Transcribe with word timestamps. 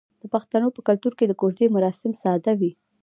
د 0.21 0.23
پښتنو 0.33 0.67
په 0.75 0.81
کلتور 0.87 1.13
کې 1.19 1.25
د 1.27 1.33
کوژدې 1.41 1.67
مراسم 1.75 2.11
ساده 2.21 2.53
وي. 2.59 2.71